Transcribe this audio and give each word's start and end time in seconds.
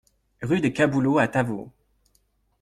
Rue 0.41 0.61
des 0.61 0.73
Caboulots 0.73 1.19
à 1.19 1.27
Tavaux 1.27 1.71